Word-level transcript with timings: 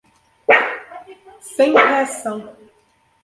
Sem 1.41 1.73
reação 1.77 2.57